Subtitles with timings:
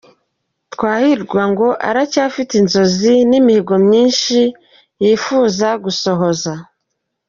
[0.71, 4.39] Turahirwa ngo aracyafite inzozi n’imihigo myinshi
[5.03, 6.53] yihuza gusohoza.